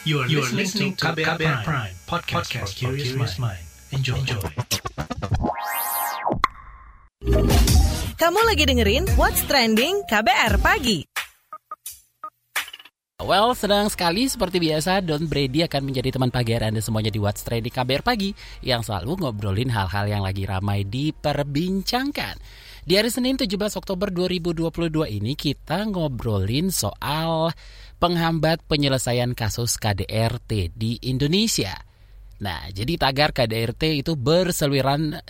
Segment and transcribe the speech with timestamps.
[0.00, 3.60] You are, you are listening to KBR, KBR Prime, Prime podcast, podcast for curious mind.
[3.92, 4.16] Enjoy.
[4.16, 4.40] Enjoy.
[8.16, 11.04] Kamu lagi dengerin What's Trending KBR Pagi.
[13.20, 17.44] Well, senang sekali seperti biasa Don Brady akan menjadi teman pagi Anda semuanya di What's
[17.44, 18.32] Trending KBR Pagi
[18.64, 22.40] yang selalu ngobrolin hal-hal yang lagi ramai diperbincangkan.
[22.80, 27.52] Di hari Senin 17 Oktober 2022 ini kita ngobrolin soal
[28.00, 31.76] penghambat penyelesaian kasus KDRT di Indonesia.
[32.40, 35.20] Nah, jadi tagar KDRT itu berseliweran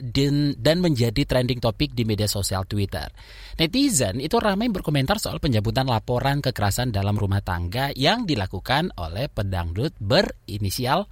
[0.54, 3.10] dan, menjadi trending topik di media sosial Twitter.
[3.58, 9.90] Netizen itu ramai berkomentar soal penjemputan laporan kekerasan dalam rumah tangga yang dilakukan oleh pedangdut
[9.98, 11.10] berinisial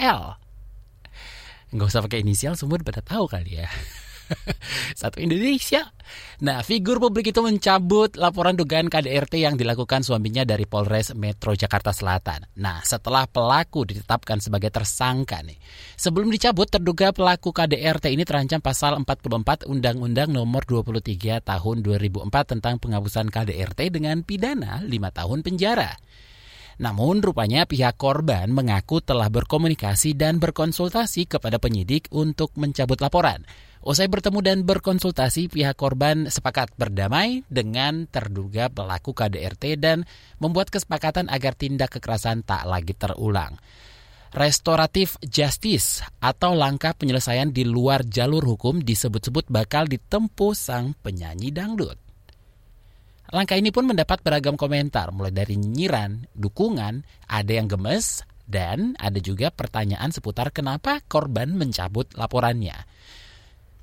[0.00, 0.40] L.
[1.76, 3.68] Nggak usah pakai inisial, semua pada tahu kali ya.
[5.00, 5.90] Satu Indonesia.
[6.44, 11.94] Nah, figur publik itu mencabut laporan dugaan KDRT yang dilakukan suaminya dari Polres Metro Jakarta
[11.94, 12.44] Selatan.
[12.60, 15.56] Nah, setelah pelaku ditetapkan sebagai tersangka nih.
[15.96, 22.76] Sebelum dicabut, terduga pelaku KDRT ini terancam pasal 44 Undang-Undang Nomor 23 Tahun 2004 tentang
[22.76, 25.96] penghapusan KDRT dengan pidana 5 tahun penjara.
[26.82, 33.46] Namun rupanya pihak korban mengaku telah berkomunikasi dan berkonsultasi kepada penyidik untuk mencabut laporan.
[33.84, 40.08] Usai bertemu dan berkonsultasi, pihak korban sepakat berdamai dengan terduga pelaku KDRT dan
[40.40, 43.60] membuat kesepakatan agar tindak kekerasan tak lagi terulang.
[44.34, 52.03] Restoratif justice atau langkah penyelesaian di luar jalur hukum disebut-sebut bakal ditempuh sang penyanyi dangdut.
[53.32, 59.16] Langkah ini pun mendapat beragam komentar, mulai dari nyinyiran, dukungan, ada yang gemes, dan ada
[59.20, 62.76] juga pertanyaan seputar kenapa korban mencabut laporannya.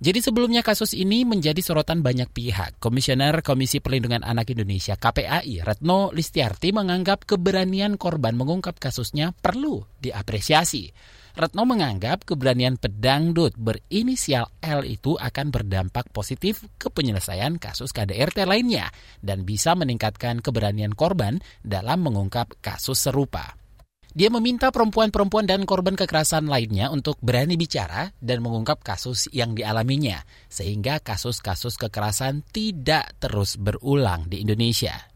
[0.01, 2.81] Jadi sebelumnya kasus ini menjadi sorotan banyak pihak.
[2.81, 10.89] Komisioner Komisi Perlindungan Anak Indonesia KPAI Retno Listiarti menganggap keberanian korban mengungkap kasusnya perlu diapresiasi.
[11.35, 18.91] Retno menganggap keberanian pedangdut berinisial L itu akan berdampak positif ke penyelesaian kasus KDRT lainnya
[19.23, 23.55] dan bisa meningkatkan keberanian korban dalam mengungkap kasus serupa.
[24.11, 30.27] Dia meminta perempuan-perempuan dan korban kekerasan lainnya untuk berani bicara dan mengungkap kasus yang dialaminya,
[30.51, 35.10] sehingga kasus-kasus kekerasan tidak terus berulang di Indonesia.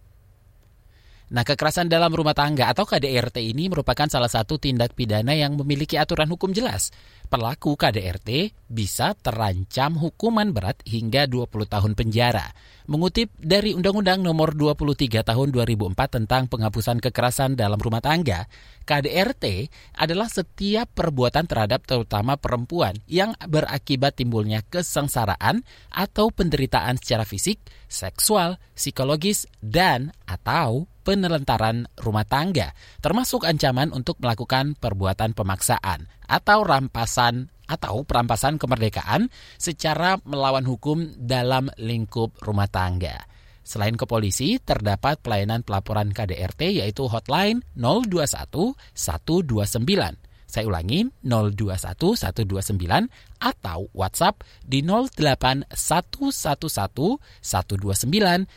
[1.26, 5.98] Nah, kekerasan dalam rumah tangga atau KDRT ini merupakan salah satu tindak pidana yang memiliki
[5.98, 6.94] aturan hukum jelas.
[7.26, 12.54] Pelaku KDRT bisa terancam hukuman berat hingga 20 tahun penjara.
[12.86, 18.46] Mengutip dari Undang-Undang Nomor 23 Tahun 2004 tentang penghapusan kekerasan dalam rumah tangga,
[18.86, 27.58] KDRT adalah setiap perbuatan terhadap terutama perempuan yang berakibat timbulnya kesengsaraan atau penderitaan secara fisik,
[27.90, 37.54] seksual, psikologis, dan atau penelentaran rumah tangga, termasuk ancaman untuk melakukan perbuatan pemaksaan atau rampasan
[37.70, 39.30] atau perampasan kemerdekaan
[39.62, 43.30] secara melawan hukum dalam lingkup rumah tangga.
[43.66, 53.10] Selain ke polisi, terdapat pelayanan pelaporan KDRT yaitu hotline 021 129 saya ulangi 021 129
[53.44, 57.18] atau WhatsApp di 08111 129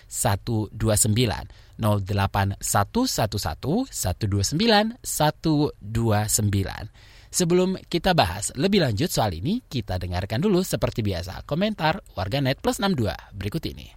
[0.07, 0.79] 129
[1.79, 3.89] 08111 129
[5.03, 6.91] 129.
[7.29, 12.81] Sebelum kita bahas lebih lanjut soal ini, kita dengarkan dulu seperti biasa komentar warganet plus
[12.81, 13.93] 62 berikut ini.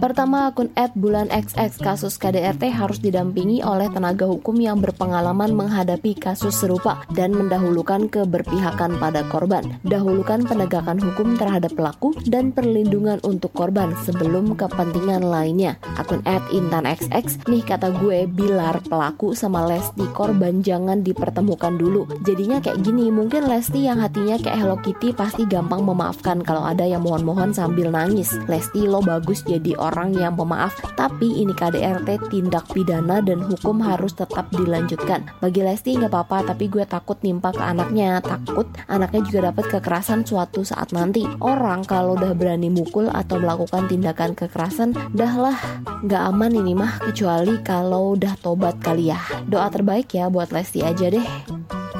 [0.00, 6.16] Pertama, akun ad bulan XX kasus KDRT harus didampingi oleh tenaga hukum yang berpengalaman menghadapi
[6.16, 9.76] kasus serupa dan mendahulukan keberpihakan pada korban.
[9.84, 15.76] Dahulukan penegakan hukum terhadap pelaku dan perlindungan untuk korban sebelum kepentingan lainnya.
[16.00, 22.08] Akun ad Intan XX, nih kata gue, Bilar pelaku sama Lesti korban jangan dipertemukan dulu.
[22.24, 26.88] Jadinya kayak gini, mungkin Lesti yang hatinya kayak Hello Kitty pasti gampang memaafkan kalau ada
[26.88, 28.32] yang mohon-mohon sambil nangis.
[28.48, 33.82] Lesti lo bagus jadi orang orang yang pemaaf, tapi ini KDRT tindak pidana dan hukum
[33.82, 35.26] harus tetap dilanjutkan.
[35.42, 40.22] Bagi Lesti nggak apa-apa, tapi gue takut nimpa ke anaknya, takut anaknya juga dapat kekerasan
[40.22, 41.26] suatu saat nanti.
[41.42, 45.58] Orang kalau udah berani mukul atau melakukan tindakan kekerasan, dah lah
[46.06, 49.18] nggak aman ini mah kecuali kalau udah tobat kali ya.
[49.50, 51.26] Doa terbaik ya buat Lesti aja deh.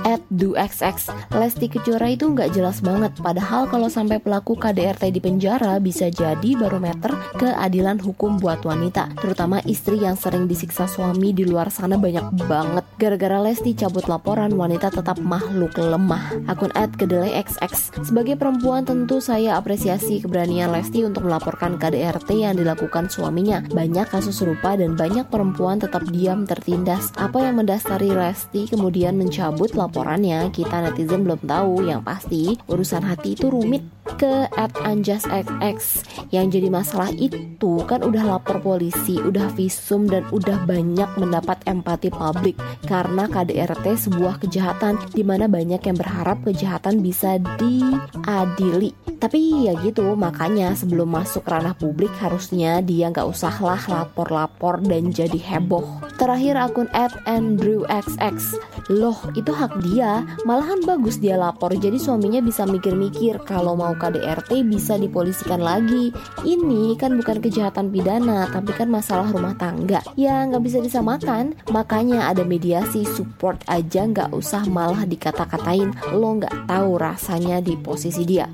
[0.00, 3.12] At DuXX, Lesti Kejora itu nggak jelas banget.
[3.20, 9.12] Padahal kalau sampai pelaku KDRT di penjara bisa jadi barometer keadilan hukum buat wanita.
[9.20, 12.84] Terutama istri yang sering disiksa suami di luar sana banyak banget.
[12.96, 16.48] Gara-gara Lesti cabut laporan, wanita tetap makhluk lemah.
[16.48, 18.00] Akun at kedelai XX.
[18.00, 23.60] Sebagai perempuan tentu saya apresiasi keberanian Lesti untuk melaporkan KDRT yang dilakukan suaminya.
[23.68, 27.12] Banyak kasus serupa dan banyak perempuan tetap diam tertindas.
[27.20, 31.82] Apa yang mendasari Lesti kemudian mencabut laporan laporannya kita netizen belum tahu.
[31.82, 33.82] Yang pasti urusan hati itu rumit
[34.18, 40.64] ke at anjasxx yang jadi masalah itu kan udah lapor polisi udah visum dan udah
[40.64, 42.56] banyak mendapat empati publik.
[42.86, 48.92] Karena KDRT sebuah kejahatan di mana banyak yang berharap kejahatan bisa diadili.
[49.20, 55.36] Tapi ya gitu makanya sebelum masuk ranah publik harusnya dia nggak usahlah lapor-lapor dan jadi
[55.36, 55.84] heboh.
[56.16, 58.56] Terakhir akun at andrewxx
[58.88, 60.24] loh itu hak dia.
[60.48, 66.08] Malahan bagus dia lapor jadi suaminya bisa mikir-mikir kalau mau KDRT bisa dipolisikan lagi.
[66.40, 70.00] Ini kan bukan kejahatan pidana tapi kan masalah rumah tangga.
[70.16, 71.52] Ya nggak bisa disamakan.
[71.68, 75.92] Makanya ada mediasi support aja nggak usah malah dikata-katain.
[76.16, 78.48] Lo nggak tahu rasanya di posisi dia.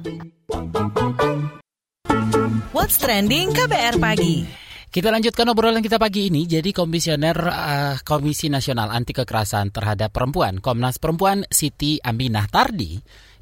[2.75, 4.67] What's trending KBR pagi?
[4.97, 6.49] Kita lanjutkan obrolan kita pagi ini.
[6.49, 12.97] Jadi Komisioner uh, Komisi Nasional Anti Kekerasan Terhadap Perempuan, Komnas Perempuan Siti Aminah Tardi,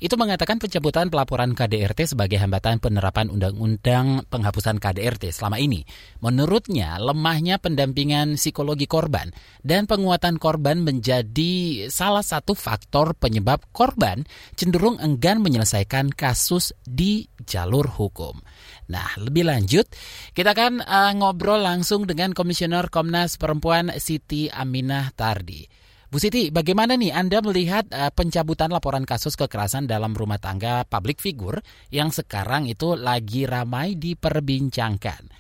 [0.04, 5.88] itu mengatakan pencabutan pelaporan KDRT sebagai hambatan penerapan undang-undang penghapusan KDRT selama ini.
[6.20, 9.32] Menurutnya, lemahnya pendampingan psikologi korban
[9.64, 14.28] dan penguatan korban menjadi salah satu faktor penyebab korban
[14.60, 18.44] cenderung enggan menyelesaikan kasus di jalur hukum.
[18.92, 19.88] Nah, lebih lanjut,
[20.36, 25.83] kita akan uh, ngobrol langsung dengan Komisioner Komnas Perempuan Siti Aminah Tardi.
[26.12, 31.18] Bu Siti, bagaimana nih Anda melihat uh, pencabutan laporan kasus kekerasan dalam rumah tangga publik
[31.18, 35.32] figur yang sekarang itu lagi ramai diperbincangkan?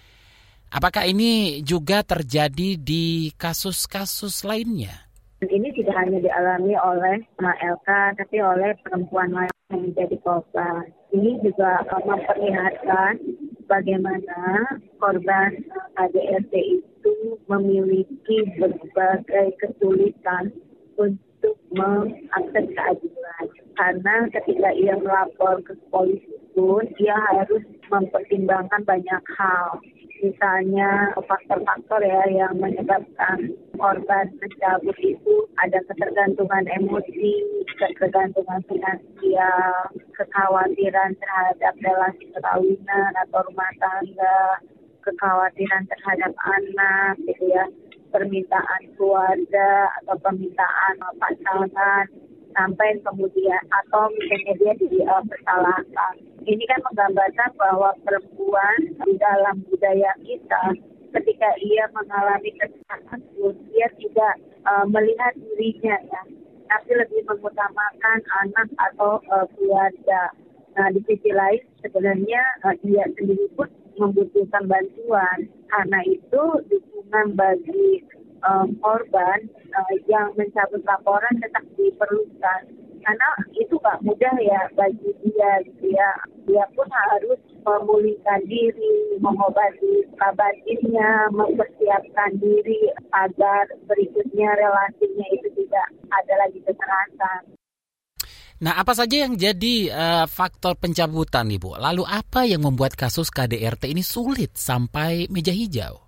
[0.74, 5.06] Apakah ini juga terjadi di kasus-kasus lainnya?
[5.44, 7.88] Ini tidak hanya dialami oleh LK,
[8.18, 13.22] tapi oleh perempuan lain yang menjadi korban ini juga memperlihatkan
[13.66, 14.66] bagaimana
[15.00, 15.64] korban
[15.98, 17.14] ADRT itu
[17.50, 20.52] memiliki berbagai kesulitan
[20.96, 23.44] untuk mengakses keadilan.
[23.74, 29.82] Karena ketika ia melapor ke polisi pun, ia harus mempertimbangkan banyak hal
[30.24, 37.32] misalnya faktor-faktor ya yang menyebabkan korban mencabut itu ada ketergantungan emosi,
[37.76, 44.40] ketergantungan finansial, kekhawatiran terhadap relasi perkawinan atau rumah tangga,
[45.04, 47.68] kekhawatiran terhadap anak, gitu ya,
[48.08, 52.08] permintaan keluarga atau permintaan pasangan
[52.54, 56.14] sampai kemudian atau misalnya dia dipersalahkan.
[56.14, 60.62] Uh, Ini kan menggambarkan bahwa perempuan di dalam budaya kita
[61.14, 63.22] ketika ia mengalami kekerasan
[63.70, 64.34] dia tidak
[64.66, 66.22] uh, melihat dirinya ya,
[66.66, 70.34] tapi lebih mengutamakan anak atau uh, keluarga.
[70.74, 75.46] Nah, di sisi lain sebenarnya uh, dia sendiri pun membutuhkan bantuan.
[75.70, 78.02] Karena itu dukungan bagi
[78.44, 82.62] um, korban uh, yang mencabut laporan tetap diperlukan
[83.04, 86.10] karena itu gak mudah ya bagi dia gitu ya
[86.48, 96.34] dia pun harus memulihkan diri mengobati kabarnya mempersiapkan diri agar berikutnya relasinya itu tidak ada
[96.48, 97.44] lagi kekerasan
[98.54, 101.74] Nah, apa saja yang jadi uh, faktor pencabutan, Ibu?
[101.74, 106.03] Lalu apa yang membuat kasus KDRT ini sulit sampai meja hijau?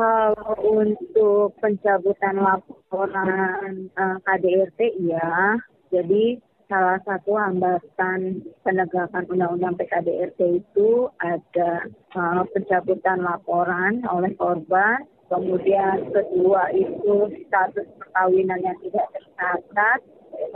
[0.00, 5.60] Kalau untuk pencabutan laporan uh, KDRT ya,
[5.92, 6.40] jadi
[6.72, 11.84] salah satu hambatan penegakan undang-undang PKDRT itu ada
[12.16, 20.00] uh, pencabutan laporan oleh korban, kemudian kedua itu status perkawinan yang tidak tercatat,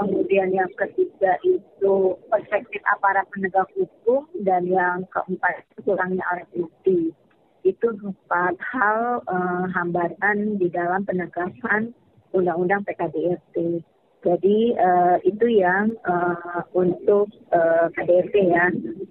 [0.00, 7.12] kemudian yang ketiga itu perspektif aparat penegak hukum, dan yang keempat kurangnya alat bukti
[7.64, 11.96] itu empat hal uh, hambatan di dalam penegakan
[12.36, 13.80] undang-undang PKDRT.
[14.24, 18.68] Jadi uh, itu yang uh, untuk uh, KDRT ya.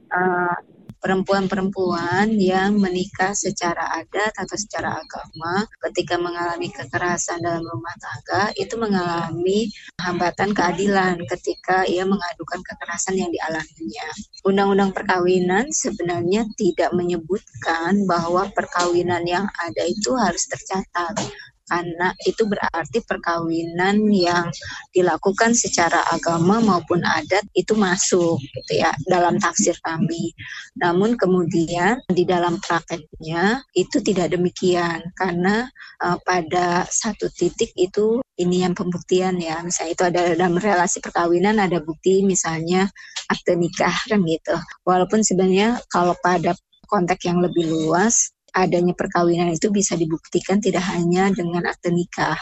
[0.10, 0.58] Uh,
[1.04, 8.80] perempuan-perempuan yang menikah secara adat atau secara agama ketika mengalami kekerasan dalam rumah tangga itu
[8.80, 9.68] mengalami
[10.00, 14.08] hambatan keadilan ketika ia mengadukan kekerasan yang dialaminya.
[14.48, 21.20] Undang-undang perkawinan sebenarnya tidak menyebutkan bahwa perkawinan yang ada itu harus tercatat
[21.64, 24.52] karena itu berarti perkawinan yang
[24.92, 30.36] dilakukan secara agama maupun adat itu masuk gitu ya dalam tafsir kami.
[30.76, 35.68] Namun kemudian di dalam prakteknya itu tidak demikian karena
[36.04, 41.62] uh, pada satu titik itu ini yang pembuktian ya misalnya itu ada dalam relasi perkawinan
[41.62, 42.90] ada bukti misalnya
[43.30, 44.58] akte nikah kan gitu
[44.90, 46.58] walaupun sebenarnya kalau pada
[46.90, 52.38] konteks yang lebih luas adanya perkawinan itu bisa dibuktikan tidak hanya dengan akte nikah.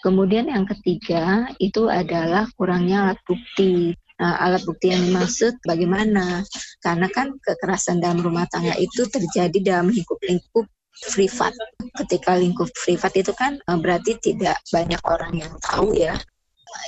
[0.00, 3.90] Kemudian yang ketiga itu adalah kurangnya alat bukti.
[4.16, 6.40] Nah, alat bukti yang dimaksud bagaimana?
[6.80, 10.64] Karena kan kekerasan dalam rumah tangga itu terjadi dalam lingkup-lingkup
[11.12, 11.52] privat.
[11.98, 16.16] Ketika lingkup privat itu kan eh, berarti tidak banyak orang yang tahu ya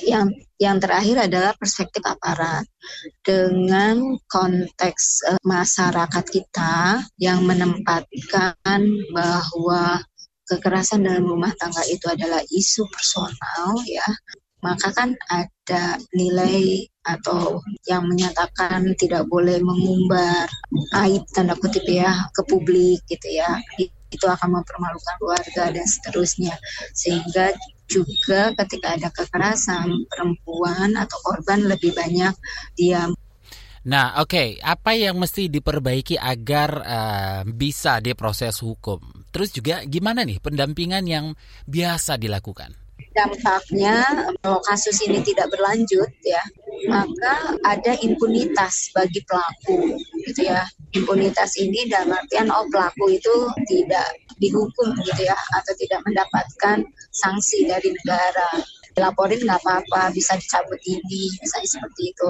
[0.06, 0.28] yang
[0.58, 2.66] yang terakhir adalah perspektif aparat.
[3.22, 8.80] Dengan konteks uh, masyarakat kita yang menempatkan
[9.14, 10.02] bahwa
[10.48, 14.08] kekerasan dalam rumah tangga itu adalah isu personal ya
[14.58, 20.50] maka kan ada nilai atau yang menyatakan tidak boleh mengumbar
[21.06, 23.62] aib tanda kutip ya ke publik gitu ya.
[24.08, 26.56] Itu akan mempermalukan keluarga dan seterusnya.
[26.96, 27.54] Sehingga
[27.88, 32.36] juga ketika ada kekerasan perempuan atau korban lebih banyak
[32.76, 33.16] diam.
[33.88, 34.48] Nah, oke, okay.
[34.60, 39.00] apa yang mesti diperbaiki agar uh, bisa diproses hukum?
[39.32, 41.26] Terus juga gimana nih pendampingan yang
[41.64, 42.76] biasa dilakukan?
[43.16, 44.04] Dampaknya
[44.44, 46.42] kalau kasus ini tidak berlanjut ya,
[46.90, 50.68] maka ada impunitas bagi pelaku gitu ya.
[50.92, 53.34] Impunitas ini dalam artian oh pelaku itu
[53.66, 54.06] tidak
[54.38, 58.50] dihukum gitu ya atau tidak mendapatkan sanksi dari negara.
[58.94, 62.28] Dilaporin nggak apa-apa bisa dicabut ini misalnya seperti itu.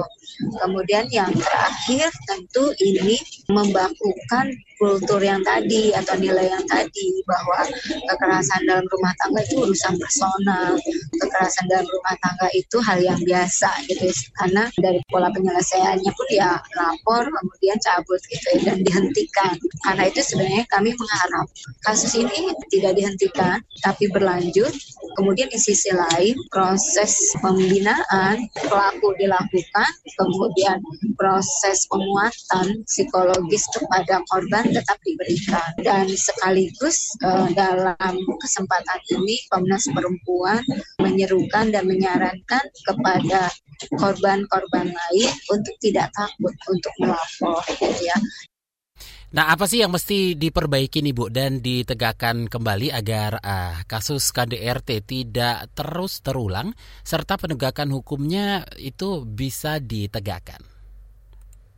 [0.61, 3.17] Kemudian yang terakhir tentu ini
[3.49, 7.67] membakukan kultur yang tadi atau nilai yang tadi bahwa
[8.07, 10.79] kekerasan dalam rumah tangga itu urusan personal.
[11.19, 14.15] Kekerasan dalam rumah tangga itu hal yang biasa gitu ya.
[14.39, 19.53] karena dari pola penyelesaiannya pun ya lapor kemudian cabut gitu ya, dan dihentikan.
[19.83, 21.47] Karena itu sebenarnya kami mengharap
[21.83, 24.71] kasus ini tidak dihentikan tapi berlanjut.
[25.19, 30.79] Kemudian di sisi lain proses pembinaan pelaku dilakukan kemudian
[31.19, 40.61] proses penguatan psikologis kepada korban tetap diberikan dan sekaligus uh, dalam kesempatan ini Komnas Perempuan
[41.01, 43.49] menyerukan dan menyarankan kepada
[43.97, 48.17] korban-korban lain untuk tidak takut untuk melapor gitu ya
[49.29, 55.05] Nah, apa sih yang mesti diperbaiki nih Bu dan ditegakkan kembali agar uh, kasus KDRT
[55.05, 56.73] tidak terus terulang
[57.05, 60.68] serta penegakan hukumnya itu bisa ditegakkan?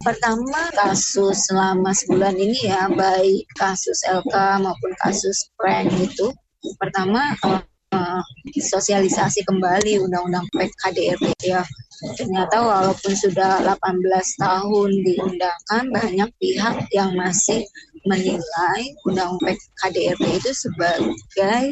[0.01, 4.33] Pertama kasus selama sebulan ini ya baik kasus LK
[4.65, 6.33] maupun kasus prank itu.
[6.81, 8.21] Pertama uh,
[8.57, 11.61] sosialisasi kembali undang-undang PKDRT ya.
[12.17, 17.61] Ternyata walaupun sudah 18 tahun diundangkan banyak pihak yang masih
[18.09, 21.65] menilai undang-undang KDRT itu sebagai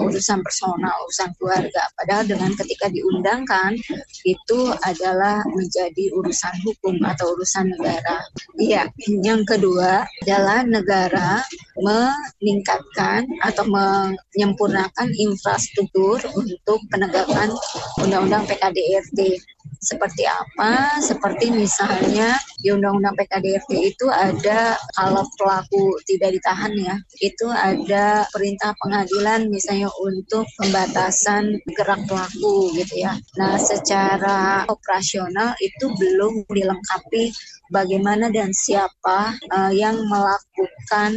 [0.00, 1.82] urusan personal, urusan keluarga.
[1.98, 3.76] Padahal dengan ketika diundangkan
[4.24, 8.24] itu adalah menjadi urusan hukum atau urusan negara.
[8.56, 8.88] Iya,
[9.24, 11.42] yang kedua adalah negara
[11.76, 17.52] meningkatkan atau menyempurnakan infrastruktur untuk penegakan
[18.00, 19.40] undang-undang PKDRT
[19.82, 21.02] seperti apa?
[21.02, 28.70] Seperti misalnya di Undang-Undang PKDRT itu ada kalau pelaku tidak ditahan ya, itu ada perintah
[28.78, 33.18] pengadilan misalnya untuk pembatasan gerak pelaku gitu ya.
[33.34, 37.34] Nah, secara operasional itu belum dilengkapi
[37.72, 41.16] bagaimana dan siapa uh, yang melakukan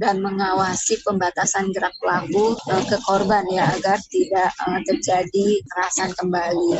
[0.00, 6.72] dan mengawasi pembatasan gerak pelaku uh, ke korban ya agar tidak uh, terjadi kekerasan kembali.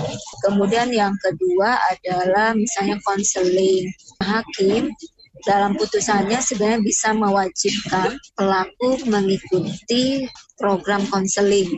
[0.48, 3.86] Kemudian yang kedua adalah misalnya konseling
[4.20, 4.90] hakim
[5.44, 10.28] dalam putusannya sebenarnya bisa mewajibkan pelaku mengikuti
[10.60, 11.68] program konseling.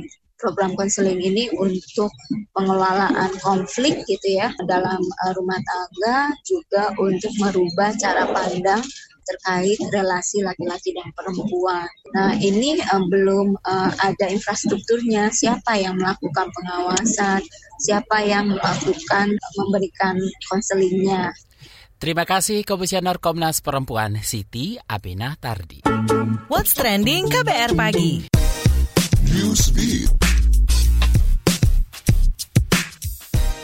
[0.43, 2.11] Program konseling ini untuk
[2.51, 8.83] pengelolaan konflik gitu ya dalam uh, rumah tangga juga untuk merubah cara pandang
[9.27, 11.89] terkait relasi laki-laki dan perempuan.
[12.15, 15.31] Nah, ini uh, belum uh, ada infrastrukturnya.
[15.33, 17.41] Siapa yang melakukan pengawasan?
[17.83, 21.35] Siapa yang melakukan memberikan konselingnya?
[22.03, 25.87] Terima kasih Komisioner Komnas Perempuan Siti Abena Tardi.
[26.51, 28.27] What's trending KBR pagi?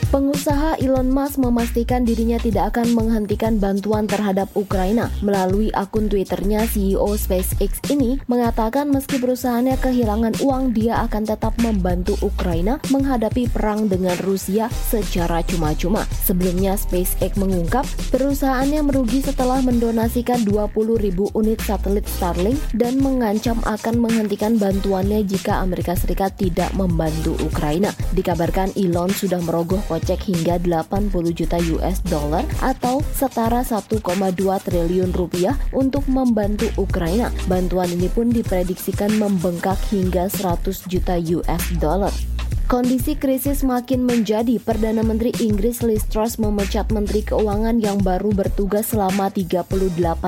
[0.09, 5.13] Pengusaha Elon Musk memastikan dirinya tidak akan menghentikan bantuan terhadap Ukraina.
[5.21, 12.17] Melalui akun Twitternya, CEO SpaceX ini mengatakan meski perusahaannya kehilangan uang, dia akan tetap membantu
[12.25, 16.01] Ukraina menghadapi perang dengan Rusia secara cuma-cuma.
[16.25, 20.73] Sebelumnya, SpaceX mengungkap perusahaannya merugi setelah mendonasikan 20
[21.05, 27.93] ribu unit satelit Starlink dan mengancam akan menghentikan bantuannya jika Amerika Serikat tidak membantu Ukraina.
[28.17, 33.99] Dikabarkan Elon sudah merogoh hingga 80 juta US dollar atau setara 1,2
[34.39, 37.27] triliun rupiah untuk membantu Ukraina.
[37.51, 42.38] Bantuan ini pun diprediksikan membengkak hingga 100 juta US dollar.
[42.69, 44.61] Kondisi krisis makin menjadi.
[44.61, 49.73] Perdana Menteri Inggris Liz Truss memecat Menteri Keuangan yang baru bertugas selama 38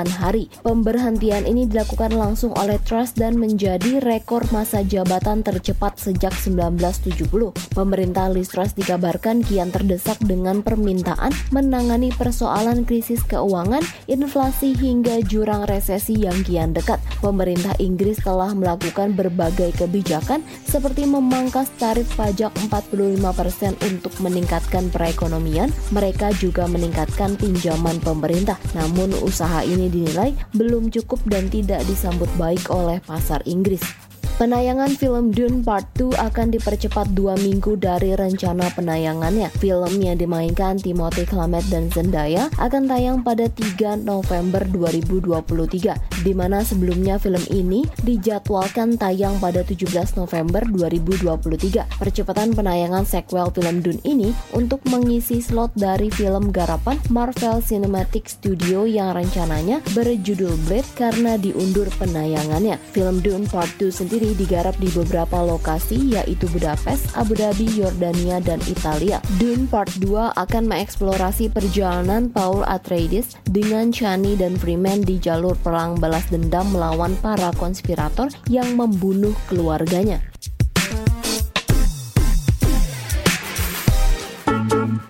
[0.10, 0.50] hari.
[0.66, 7.54] Pemberhentian ini dilakukan langsung oleh Truss dan menjadi rekor masa jabatan tercepat sejak 1970.
[7.78, 15.70] Pemerintah Liz Truss dikabarkan kian terdesak dengan permintaan menangani persoalan krisis keuangan, inflasi hingga jurang
[15.70, 16.98] resesi yang kian dekat.
[17.22, 25.68] Pemerintah Inggris telah melakukan berbagai kebijakan seperti memangkas tarif pajak pajak 45% untuk meningkatkan perekonomian,
[25.92, 28.56] mereka juga meningkatkan pinjaman pemerintah.
[28.72, 34.11] Namun usaha ini dinilai belum cukup dan tidak disambut baik oleh pasar Inggris.
[34.42, 39.54] Penayangan film Dune Part 2 akan dipercepat dua minggu dari rencana penayangannya.
[39.62, 46.66] Film yang dimainkan Timothy Chalamet dan Zendaya akan tayang pada 3 November 2023, di mana
[46.66, 52.02] sebelumnya film ini dijadwalkan tayang pada 17 November 2023.
[52.02, 58.90] Percepatan penayangan sequel film Dune ini untuk mengisi slot dari film garapan Marvel Cinematic Studio
[58.90, 62.82] yang rencananya berjudul Blade karena diundur penayangannya.
[62.90, 68.60] Film Dune Part 2 sendiri digarap di beberapa lokasi yaitu Budapest, Abu Dhabi, Yordania, dan
[68.68, 69.24] Italia.
[69.40, 75.98] Dune Part 2 akan mengeksplorasi perjalanan Paul Atreides dengan Chani dan Freeman di jalur perang
[75.98, 80.24] balas dendam melawan para konspirator yang membunuh keluarganya.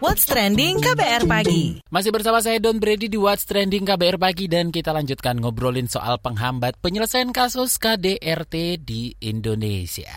[0.01, 1.77] What's Trending KBR Pagi.
[1.93, 6.17] Masih bersama saya Don Brady di What's Trending KBR Pagi dan kita lanjutkan ngobrolin soal
[6.17, 10.09] penghambat penyelesaian kasus KDRT di Indonesia.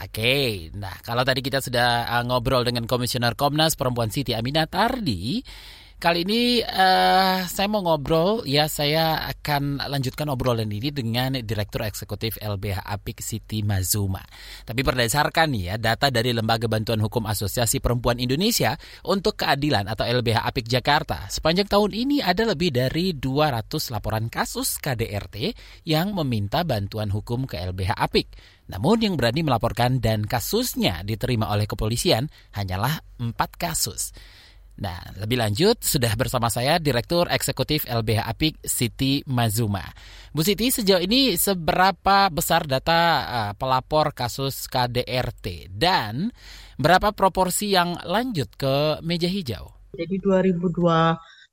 [0.00, 5.44] Oke, nah kalau tadi kita sudah uh, ngobrol dengan Komisioner Komnas Perempuan Siti Aminatardi,
[6.02, 12.42] Kali ini uh, saya mau ngobrol ya saya akan lanjutkan obrolan ini dengan Direktur Eksekutif
[12.42, 14.18] LBH Apik Siti Mazuma.
[14.66, 18.74] Tapi berdasarkan ya data dari Lembaga Bantuan Hukum Asosiasi Perempuan Indonesia
[19.06, 24.82] untuk Keadilan atau LBH Apik Jakarta, sepanjang tahun ini ada lebih dari 200 laporan kasus
[24.82, 25.54] KDRT
[25.86, 28.26] yang meminta bantuan hukum ke LBH Apik.
[28.66, 32.26] Namun yang berani melaporkan dan kasusnya diterima oleh kepolisian
[32.58, 34.10] hanyalah 4 kasus.
[34.80, 39.84] Nah, lebih lanjut sudah bersama saya Direktur Eksekutif LBH Apik Siti Mazuma.
[40.32, 46.32] Bu Siti, sejauh ini seberapa besar data uh, pelapor kasus KDRT dan
[46.80, 49.76] berapa proporsi yang lanjut ke meja hijau?
[49.92, 50.72] Jadi 2002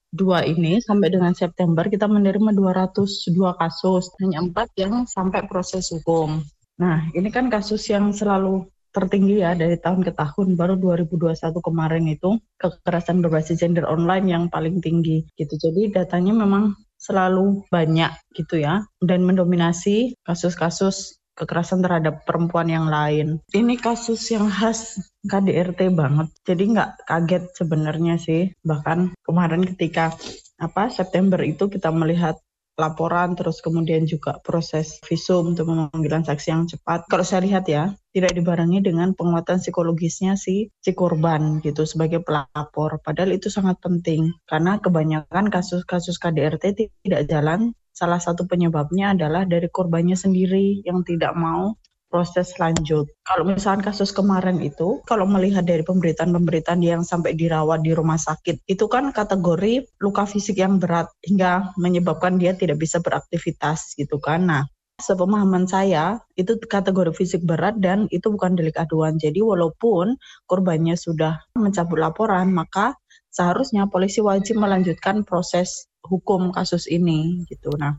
[0.09, 6.41] dua ini sampai dengan September kita menerima 202 kasus, hanya empat yang sampai proses hukum.
[6.81, 12.05] Nah, ini kan kasus yang selalu tertinggi ya dari tahun ke tahun baru 2021 kemarin
[12.09, 15.53] itu kekerasan berbasis gender online yang paling tinggi gitu.
[15.55, 23.39] Jadi datanya memang selalu banyak gitu ya dan mendominasi kasus-kasus kekerasan terhadap perempuan yang lain.
[23.55, 26.27] Ini kasus yang khas KDRT banget.
[26.43, 28.51] Jadi nggak kaget sebenarnya sih.
[28.67, 30.11] Bahkan kemarin ketika
[30.59, 32.35] apa September itu kita melihat
[32.79, 37.03] laporan terus kemudian juga proses visum untuk pemanggilan saksi yang cepat.
[37.11, 43.03] Kalau saya lihat ya, tidak dibarengi dengan penguatan psikologisnya si si korban gitu sebagai pelapor.
[43.03, 49.67] Padahal itu sangat penting karena kebanyakan kasus-kasus KDRT tidak jalan salah satu penyebabnya adalah dari
[49.67, 51.75] korbannya sendiri yang tidak mau
[52.09, 53.05] proses lanjut.
[53.23, 58.65] Kalau misalnya kasus kemarin itu, kalau melihat dari pemberitaan-pemberitaan yang sampai dirawat di rumah sakit,
[58.65, 64.49] itu kan kategori luka fisik yang berat hingga menyebabkan dia tidak bisa beraktivitas gitu kan.
[64.49, 64.63] Nah,
[64.99, 69.15] sepemahaman saya itu kategori fisik berat dan itu bukan delik aduan.
[69.15, 70.19] Jadi walaupun
[70.49, 72.97] korbannya sudah mencabut laporan, maka
[73.31, 77.71] seharusnya polisi wajib melanjutkan proses hukum kasus ini gitu.
[77.79, 77.95] Nah,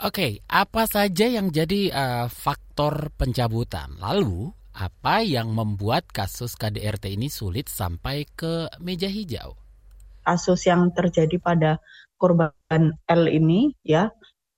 [0.00, 4.00] Oke, apa saja yang jadi uh, faktor pencabutan?
[4.00, 9.60] Lalu, apa yang membuat kasus KDRT ini sulit sampai ke meja hijau?
[10.24, 11.84] Kasus yang terjadi pada
[12.16, 14.08] korban L ini, ya,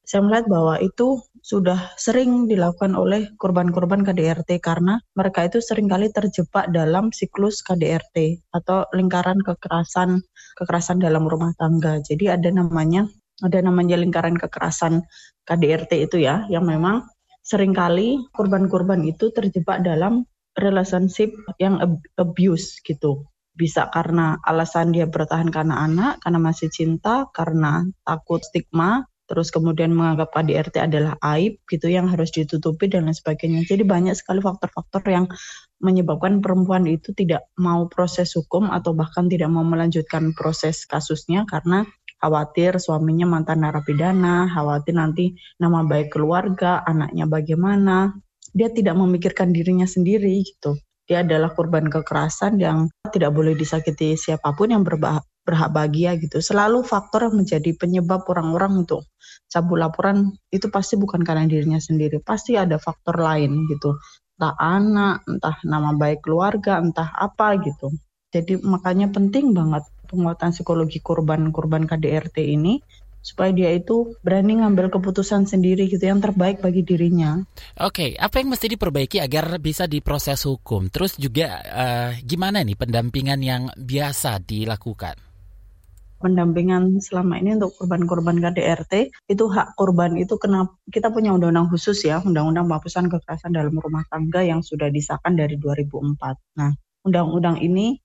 [0.06, 6.14] saya melihat bahwa itu sudah sering dilakukan oleh korban-korban KDRT karena mereka itu sering kali
[6.14, 10.22] terjebak dalam siklus KDRT atau lingkaran kekerasan
[10.54, 11.98] kekerasan dalam rumah tangga.
[11.98, 13.10] Jadi ada namanya
[13.42, 15.02] ada namanya lingkaran kekerasan
[15.44, 17.04] KDRT itu ya yang memang
[17.42, 20.24] sering kali korban-korban itu terjebak dalam
[20.54, 21.82] relationship yang
[22.16, 29.04] abuse gitu bisa karena alasan dia bertahan karena anak, karena masih cinta, karena takut stigma,
[29.28, 33.64] terus kemudian menganggap KDRT adalah aib gitu yang harus ditutupi dan lain sebagainya.
[33.68, 35.24] Jadi banyak sekali faktor-faktor yang
[35.80, 41.84] menyebabkan perempuan itu tidak mau proses hukum atau bahkan tidak mau melanjutkan proses kasusnya karena
[42.22, 48.14] khawatir suaminya mantan narapidana, khawatir nanti nama baik keluarga, anaknya bagaimana.
[48.54, 50.78] Dia tidak memikirkan dirinya sendiri gitu
[51.12, 56.38] dia adalah korban kekerasan yang tidak boleh disakiti siapa pun yang berhak bahagia gitu.
[56.38, 59.04] Selalu faktor yang menjadi penyebab orang-orang untuk
[59.52, 63.98] cabut laporan itu pasti bukan karena dirinya sendiri, pasti ada faktor lain gitu.
[64.38, 67.92] Entah anak, entah nama baik keluarga, entah apa gitu.
[68.32, 72.84] Jadi makanya penting banget penguatan psikologi korban-korban KDRT ini
[73.22, 77.40] supaya dia itu berani ngambil keputusan sendiri gitu yang terbaik bagi dirinya.
[77.78, 80.90] Oke, apa yang mesti diperbaiki agar bisa diproses hukum?
[80.90, 85.32] Terus juga uh, gimana nih pendampingan yang biasa dilakukan?
[86.22, 91.98] pendampingan selama ini untuk korban-korban KDRT itu hak korban itu kenapa kita punya undang-undang khusus
[92.06, 96.62] ya undang-undang penghapusan kekerasan dalam rumah tangga yang sudah disahkan dari 2004.
[96.62, 96.70] Nah,
[97.02, 97.98] undang-undang ini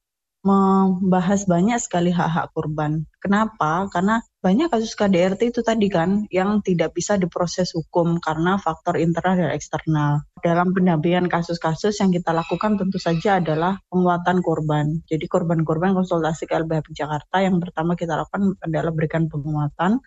[0.48, 3.04] membahas banyak sekali hak-hak korban.
[3.20, 3.92] Kenapa?
[3.92, 9.36] Karena banyak kasus KDRT itu tadi kan yang tidak bisa diproses hukum karena faktor internal
[9.36, 10.24] dan eksternal.
[10.40, 15.04] Dalam pendampingan kasus-kasus yang kita lakukan tentu saja adalah penguatan korban.
[15.04, 20.00] Jadi korban-korban konsultasi ke LBH Jakarta yang pertama kita lakukan adalah berikan penguatan.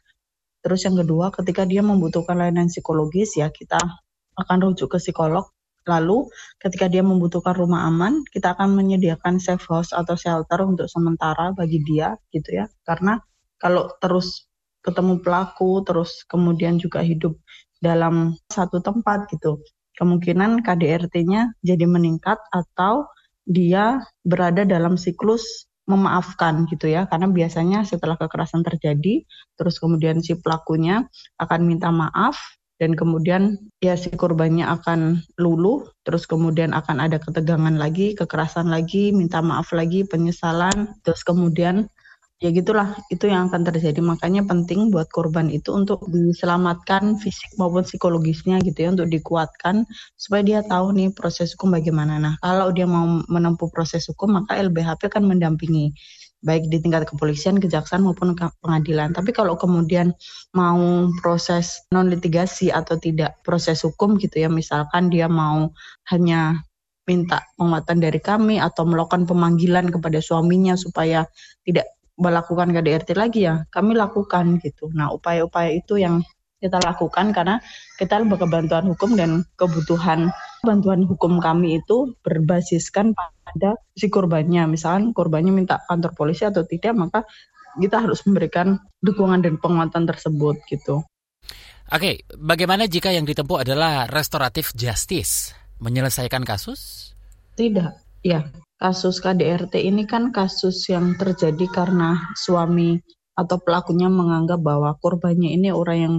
[0.65, 3.77] Terus yang kedua ketika dia membutuhkan layanan psikologis ya kita
[4.41, 5.53] akan rujuk ke psikolog
[5.91, 6.31] Lalu
[6.63, 11.83] ketika dia membutuhkan rumah aman, kita akan menyediakan safe house atau shelter untuk sementara bagi
[11.83, 12.71] dia gitu ya.
[12.87, 13.19] Karena
[13.59, 14.47] kalau terus
[14.87, 17.35] ketemu pelaku, terus kemudian juga hidup
[17.83, 19.59] dalam satu tempat gitu,
[19.99, 23.11] kemungkinan KDRT-nya jadi meningkat atau
[23.45, 29.27] dia berada dalam siklus memaafkan gitu ya karena biasanya setelah kekerasan terjadi
[29.59, 31.03] terus kemudian si pelakunya
[31.43, 32.39] akan minta maaf
[32.81, 39.13] dan kemudian ya si korbannya akan luluh, terus kemudian akan ada ketegangan lagi, kekerasan lagi,
[39.13, 41.85] minta maaf lagi, penyesalan, terus kemudian
[42.41, 44.01] ya gitulah itu yang akan terjadi.
[44.01, 49.85] Makanya penting buat korban itu untuk diselamatkan fisik maupun psikologisnya gitu ya untuk dikuatkan
[50.17, 52.17] supaya dia tahu nih proses hukum bagaimana.
[52.17, 55.93] Nah kalau dia mau menempuh proses hukum maka LBHP akan mendampingi
[56.41, 59.13] baik di tingkat kepolisian, kejaksaan maupun pengadilan.
[59.13, 60.17] Tapi kalau kemudian
[60.57, 65.69] mau proses non litigasi atau tidak proses hukum gitu ya, misalkan dia mau
[66.09, 66.65] hanya
[67.05, 71.27] minta penguatan dari kami atau melakukan pemanggilan kepada suaminya supaya
[71.67, 74.93] tidak melakukan KDRT lagi ya, kami lakukan gitu.
[74.93, 76.21] Nah, upaya-upaya itu yang
[76.61, 77.57] kita lakukan karena
[77.97, 80.29] kita lembaga bantuan hukum dan kebutuhan
[80.61, 84.69] bantuan hukum kami itu berbasiskan pada si korbannya.
[84.69, 87.21] Misalkan korbannya minta kantor polisi atau tidak, maka
[87.81, 91.01] kita harus memberikan dukungan dan penguatan tersebut gitu.
[91.91, 95.57] Oke, bagaimana jika yang ditempuh adalah restoratif justice?
[95.83, 97.11] Menyelesaikan kasus?
[97.57, 98.47] Tidak, ya.
[98.81, 102.97] Kasus KDRT ini kan kasus yang terjadi karena suami
[103.37, 106.15] atau pelakunya menganggap bahwa korbannya ini orang yang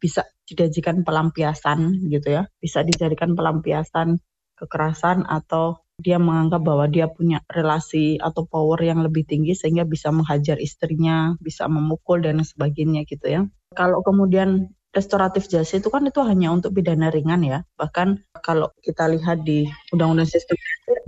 [0.00, 4.16] bisa dijadikan pelampiasan gitu ya, bisa dijadikan pelampiasan
[4.58, 10.14] kekerasan atau dia menganggap bahwa dia punya relasi atau power yang lebih tinggi sehingga bisa
[10.14, 13.42] menghajar istrinya, bisa memukul dan sebagainya gitu ya.
[13.74, 17.58] Kalau kemudian restoratif justice itu kan itu hanya untuk pidana ringan ya.
[17.76, 20.56] Bahkan kalau kita lihat di Undang-Undang Sistem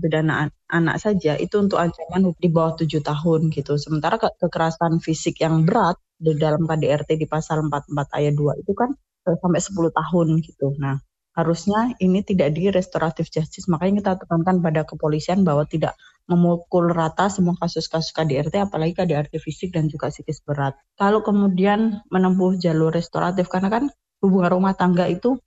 [0.01, 3.75] Pidana Anak saja itu untuk ancaman di bawah tujuh tahun gitu.
[3.81, 8.93] Sementara kekerasan fisik yang berat di dalam KDRT di pasal 44 ayat 2 itu kan
[9.25, 10.77] eh, sampai 10 tahun gitu.
[10.77, 11.01] Nah,
[11.33, 13.65] harusnya ini tidak di restoratif justice.
[13.73, 15.97] Makanya kita tekankan pada kepolisian bahwa tidak
[16.29, 20.79] memukul rata semua kasus-kasus KDRT, apalagi KDRT fisik dan juga psikis berat.
[20.95, 23.85] Kalau kemudian menempuh jalur restoratif, karena kan
[24.23, 25.41] hubungan rumah tangga itu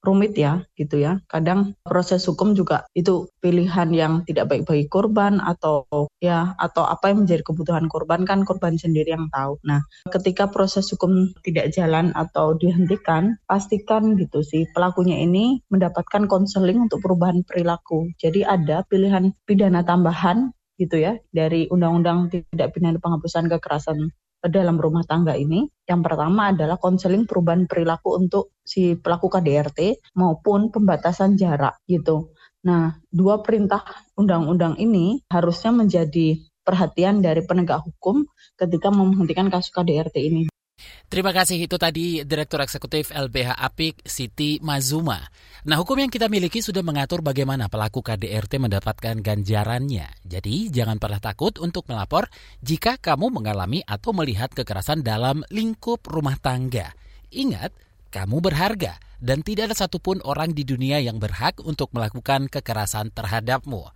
[0.00, 1.20] rumit ya gitu ya.
[1.28, 5.84] Kadang proses hukum juga itu pilihan yang tidak baik bagi korban atau
[6.20, 9.60] ya atau apa yang menjadi kebutuhan korban kan korban sendiri yang tahu.
[9.64, 16.88] Nah, ketika proses hukum tidak jalan atau dihentikan, pastikan gitu sih pelakunya ini mendapatkan konseling
[16.88, 18.12] untuk perubahan perilaku.
[18.16, 24.08] Jadi ada pilihan pidana tambahan gitu ya dari Undang-Undang Tidak Pidana Penghapusan Kekerasan
[24.44, 25.68] dalam rumah tangga ini.
[25.84, 32.32] Yang pertama adalah konseling perubahan perilaku untuk si pelaku KDRT maupun pembatasan jarak gitu.
[32.60, 33.80] Nah, dua perintah
[34.20, 38.28] undang-undang ini harusnya menjadi perhatian dari penegak hukum
[38.60, 40.49] ketika menghentikan kasus KDRT ini.
[41.10, 45.18] Terima kasih itu tadi Direktur Eksekutif LBH Apik Siti Mazuma.
[45.66, 50.08] Nah hukum yang kita miliki sudah mengatur bagaimana pelaku KDRT mendapatkan ganjarannya.
[50.24, 52.30] Jadi jangan pernah takut untuk melapor
[52.64, 56.94] jika kamu mengalami atau melihat kekerasan dalam lingkup rumah tangga.
[57.30, 57.70] Ingat,
[58.10, 63.86] kamu berharga dan tidak ada satupun orang di dunia yang berhak untuk melakukan kekerasan terhadapmu.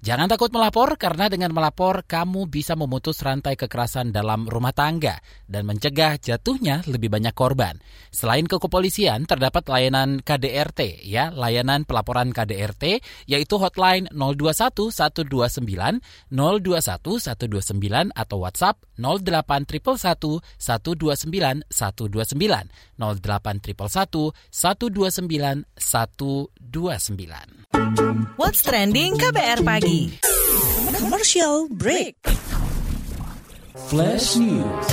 [0.00, 5.68] Jangan takut melapor karena dengan melapor kamu bisa memutus rantai kekerasan dalam rumah tangga dan
[5.68, 7.76] mencegah jatuhnya lebih banyak korban.
[8.08, 16.00] Selain ke kepolisian terdapat layanan KDRT ya, layanan pelaporan KDRT yaitu hotline 021 129 021
[16.32, 27.59] 129 atau WhatsApp 08111 129 129 08111 129 129.
[28.34, 30.10] What's trending KBR pagi?
[30.98, 32.18] Commercial break.
[33.86, 34.86] Flash News.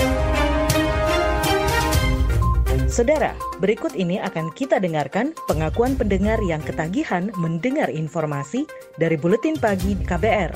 [2.87, 8.69] Saudara, berikut ini akan kita dengarkan pengakuan pendengar yang ketagihan mendengar informasi
[9.01, 10.53] dari Buletin Pagi KBR.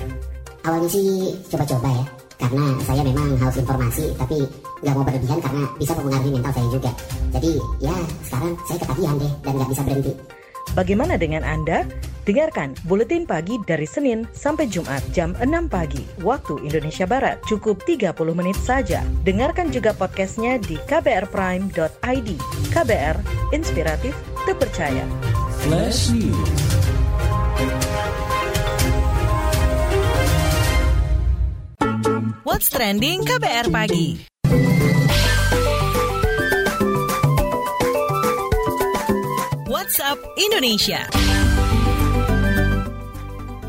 [0.66, 2.06] Awalnya sih coba-coba ya,
[2.38, 4.46] karena saya memang haus informasi, tapi
[4.86, 6.92] nggak mau berlebihan karena bisa mempengaruhi mental saya juga.
[7.34, 7.96] Jadi ya
[8.30, 10.14] sekarang saya ketagihan deh dan nggak bisa berhenti.
[10.72, 11.84] Bagaimana dengan Anda?
[12.24, 17.44] Dengarkan Buletin Pagi dari Senin sampai Jumat jam 6 pagi waktu Indonesia Barat.
[17.44, 19.04] Cukup 30 menit saja.
[19.28, 22.30] Dengarkan juga podcastnya di kbrprime.id.
[22.72, 23.18] KBR,
[23.52, 24.16] inspiratif,
[24.48, 25.04] terpercaya.
[25.66, 26.62] Flash News.
[32.48, 34.31] What's trending KBR pagi?
[39.92, 41.41] WhatsApp Indonesia.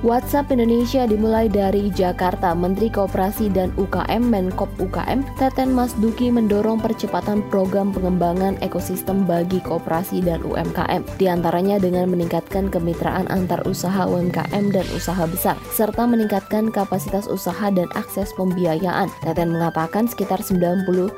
[0.02, 2.58] WhatsApp Indonesia dimulai dari Jakarta.
[2.58, 9.62] Menteri Kooperasi dan UKM Menkop UKM Teten Mas Duki mendorong percepatan program pengembangan ekosistem bagi
[9.62, 11.06] kooperasi dan UMKM.
[11.22, 17.70] Di antaranya dengan meningkatkan kemitraan antar usaha UMKM dan usaha besar, serta meningkatkan kapasitas usaha
[17.70, 19.06] dan akses pembiayaan.
[19.22, 21.14] Teten mengatakan sekitar 93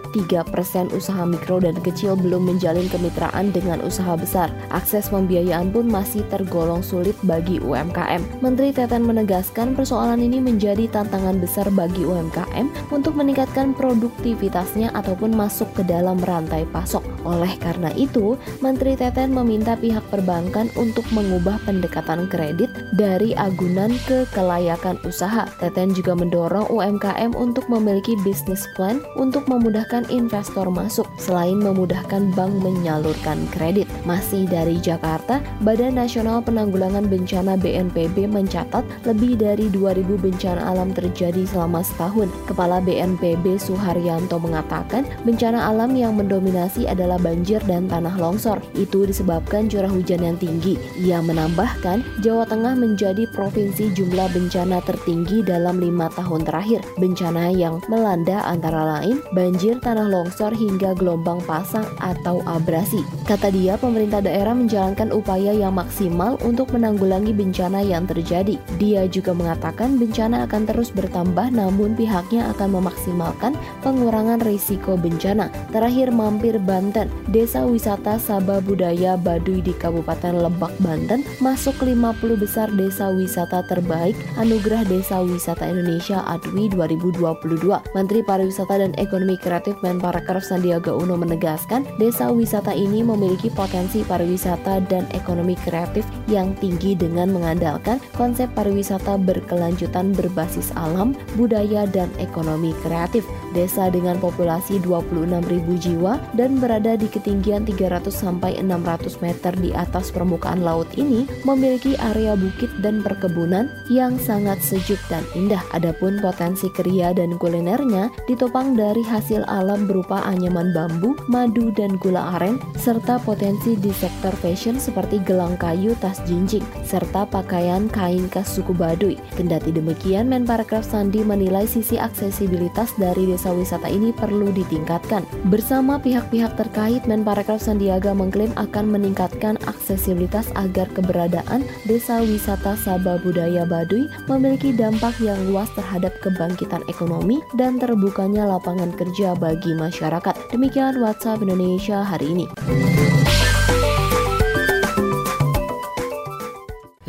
[0.53, 4.53] persen usaha mikro dan kecil belum menjalin kemitraan dengan usaha besar.
[4.68, 8.44] Akses pembiayaan pun masih tergolong sulit bagi UMKM.
[8.44, 15.70] Menteri Teten menegaskan persoalan ini menjadi tantangan besar bagi UMKM untuk meningkatkan produktivitasnya ataupun masuk
[15.78, 17.06] ke dalam rantai pasok.
[17.22, 24.26] Oleh karena itu, Menteri Teten meminta pihak perbankan untuk mengubah pendekatan kredit dari agunan ke
[24.34, 25.46] kelayakan usaha.
[25.62, 32.52] Teten juga mendorong UMKM untuk memiliki bisnis plan untuk memudahkan investor masuk selain memudahkan bank
[32.58, 33.84] menyalurkan kredit.
[34.05, 41.49] Masih dari Jakarta, Badan Nasional Penanggulangan Bencana BNPB mencatat lebih dari 2000 bencana alam terjadi
[41.49, 42.29] selama setahun.
[42.45, 48.61] Kepala BNPB Suharyanto mengatakan bencana alam yang mendominasi adalah banjir dan tanah longsor.
[48.77, 50.77] Itu disebabkan curah hujan yang tinggi.
[51.01, 56.85] Ia menambahkan Jawa Tengah menjadi provinsi jumlah bencana tertinggi dalam lima tahun terakhir.
[57.01, 63.01] Bencana yang melanda antara lain banjir, tanah longsor hingga gelombang pasang atau abrasi.
[63.25, 68.59] Kata dia, daerah menjalankan upaya yang maksimal untuk menanggulangi bencana yang terjadi.
[68.83, 73.54] Dia juga mengatakan bencana akan terus bertambah namun pihaknya akan memaksimalkan
[73.85, 75.52] pengurangan risiko bencana.
[75.70, 82.72] Terakhir mampir Banten, Desa Wisata Sabah Budaya Baduy di Kabupaten Lebak, Banten masuk 50 besar
[82.74, 87.68] desa wisata terbaik Anugerah Desa Wisata Indonesia ADWI 2022.
[87.92, 94.81] Menteri Pariwisata dan Ekonomi Kreatif Menparekraf Sandiaga Uno menegaskan desa wisata ini memiliki potensi pariwisata
[94.88, 102.73] dan ekonomi kreatif yang tinggi dengan mengandalkan konsep pariwisata berkelanjutan berbasis alam, budaya, dan ekonomi
[102.81, 103.27] kreatif.
[103.55, 105.38] Desa dengan populasi 26.000
[105.79, 111.95] jiwa dan berada di ketinggian 300 sampai 600 meter di atas permukaan laut ini memiliki
[112.03, 115.62] area bukit dan perkebunan yang sangat sejuk dan indah.
[115.71, 122.35] Adapun potensi kria dan kulinernya ditopang dari hasil alam berupa anyaman bambu, madu, dan gula
[122.40, 128.57] aren, serta potensi di sektor fashion seperti gelang kayu, tas jinjing, serta pakaian kain khas
[128.57, 129.21] suku Baduy.
[129.37, 135.20] Kendati demikian, Menparekraf Sandi menilai sisi aksesibilitas dari desa desa wisata ini perlu ditingkatkan.
[135.52, 143.68] Bersama pihak-pihak terkait, Menparekraf Sandiaga mengklaim akan meningkatkan aksesibilitas agar keberadaan desa wisata Sabah Budaya
[143.68, 150.33] Baduy memiliki dampak yang luas terhadap kebangkitan ekonomi dan terbukanya lapangan kerja bagi masyarakat.
[150.48, 152.48] Demikian WhatsApp Indonesia hari ini.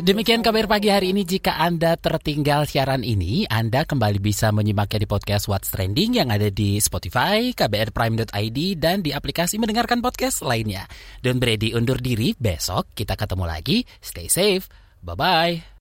[0.06, 1.26] Demikian kabar pagi hari ini.
[1.26, 6.46] Jika Anda tertinggal siaran ini, Anda kembali bisa menyimaknya di podcast What's Trending yang ada
[6.46, 10.86] di Spotify, kbrprime.id, dan di aplikasi mendengarkan podcast lainnya.
[11.26, 13.82] Don't ready undur diri, besok kita ketemu lagi.
[13.98, 14.70] Stay safe.
[15.02, 15.74] Bye-bye.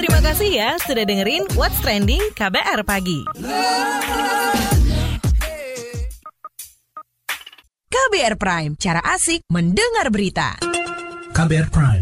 [0.00, 3.20] Terima kasih ya sudah dengerin What's Trending KBR Pagi.
[7.92, 10.56] KBR Prime, cara asik mendengar berita.
[11.36, 12.01] KBR Prime,